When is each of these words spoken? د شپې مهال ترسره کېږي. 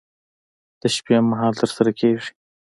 د 0.81 0.83
شپې 0.95 1.17
مهال 1.31 1.53
ترسره 1.61 1.91
کېږي. 1.99 2.29